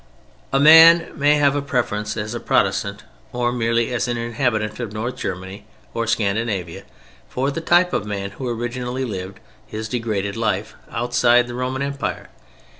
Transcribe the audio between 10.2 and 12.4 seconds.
life outside the Roman Empire.